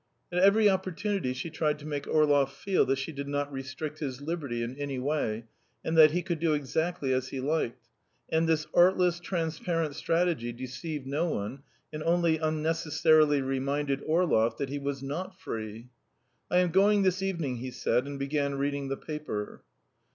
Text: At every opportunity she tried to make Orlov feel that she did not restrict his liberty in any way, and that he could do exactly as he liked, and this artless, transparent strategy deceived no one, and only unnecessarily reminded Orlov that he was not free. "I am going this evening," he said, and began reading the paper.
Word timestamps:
At 0.31 0.39
every 0.41 0.67
opportunity 0.67 1.31
she 1.31 1.51
tried 1.51 1.77
to 1.77 1.85
make 1.87 2.07
Orlov 2.07 2.51
feel 2.51 2.87
that 2.87 2.97
she 2.97 3.11
did 3.11 3.27
not 3.27 3.53
restrict 3.53 3.99
his 3.99 4.19
liberty 4.19 4.63
in 4.63 4.75
any 4.77 4.97
way, 4.97 5.45
and 5.85 5.95
that 5.95 6.09
he 6.09 6.23
could 6.23 6.39
do 6.39 6.55
exactly 6.55 7.13
as 7.13 7.27
he 7.27 7.39
liked, 7.39 7.87
and 8.27 8.49
this 8.49 8.65
artless, 8.73 9.19
transparent 9.19 9.93
strategy 9.95 10.51
deceived 10.53 11.05
no 11.05 11.29
one, 11.29 11.61
and 11.93 12.01
only 12.01 12.39
unnecessarily 12.39 13.43
reminded 13.43 14.01
Orlov 14.01 14.57
that 14.57 14.69
he 14.69 14.79
was 14.79 15.03
not 15.03 15.39
free. 15.39 15.89
"I 16.49 16.57
am 16.61 16.71
going 16.71 17.03
this 17.03 17.21
evening," 17.21 17.57
he 17.57 17.69
said, 17.69 18.07
and 18.07 18.17
began 18.17 18.55
reading 18.55 18.87
the 18.87 18.97
paper. 18.97 19.61